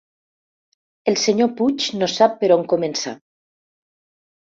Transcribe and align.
El 1.13 1.19
senyor 1.25 1.51
Puig 1.61 1.87
no 2.01 2.11
sap 2.17 2.37
per 2.43 2.53
on 2.59 2.67
començar. 2.75 3.17